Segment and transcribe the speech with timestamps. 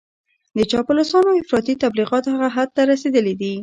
[0.57, 3.53] د چاپلوسانو افراطي تبليغات هغه حد ته رسېدلي دي.